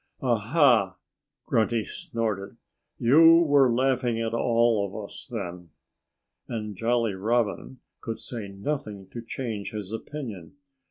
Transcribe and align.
"Aha!" 0.23 0.97
Grunty 1.45 1.85
snorted. 1.85 2.57
"You 2.97 3.43
were 3.43 3.71
laughing 3.71 4.19
at 4.19 4.33
all 4.33 4.83
of 4.83 5.05
us, 5.05 5.27
then." 5.31 5.69
And 6.47 6.75
Jolly 6.75 7.13
Robin 7.13 7.77
could 7.99 8.17
say 8.17 8.47
nothing 8.47 9.07
to 9.11 9.21
change 9.21 9.69
his 9.73 9.91
opinion. 9.91 10.55